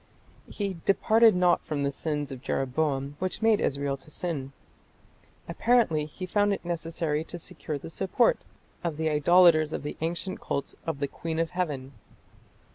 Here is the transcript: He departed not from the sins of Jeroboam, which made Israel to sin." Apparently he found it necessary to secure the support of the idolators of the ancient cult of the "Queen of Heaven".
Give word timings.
He 0.49 0.77
departed 0.83 1.35
not 1.35 1.63
from 1.63 1.83
the 1.83 1.91
sins 1.91 2.31
of 2.31 2.41
Jeroboam, 2.41 3.17
which 3.19 3.43
made 3.43 3.61
Israel 3.61 3.97
to 3.97 4.09
sin." 4.09 4.51
Apparently 5.47 6.05
he 6.05 6.25
found 6.25 6.51
it 6.55 6.65
necessary 6.65 7.23
to 7.25 7.37
secure 7.37 7.77
the 7.77 7.91
support 7.91 8.39
of 8.83 8.97
the 8.97 9.11
idolators 9.11 9.73
of 9.73 9.83
the 9.83 9.97
ancient 10.01 10.41
cult 10.41 10.73
of 10.87 11.01
the 11.01 11.07
"Queen 11.07 11.37
of 11.37 11.51
Heaven". 11.51 11.91